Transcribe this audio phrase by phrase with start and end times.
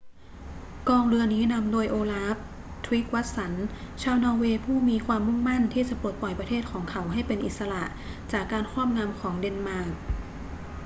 [0.89, 2.37] กองเรือนี้นำโดยโอลาฟ
[2.85, 3.53] ทริกวัสสัน
[4.01, 7.83] ชาวนอร์เวย์ผู้มีความุ่งมั่นที่จะปลดปล่อยประเทศของเขาให้เป็นอิสระ
[8.31, 9.93] จากการครอบงำของเดนมาร์ก